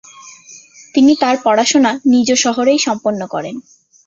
তিনি 0.95 1.11
তার 1.15 1.35
পড়াশোনা 1.43 1.91
নিজ 2.11 2.29
শহরেই 2.43 2.79
সম্পন্ন 2.79 3.21
করেন। 3.27 3.55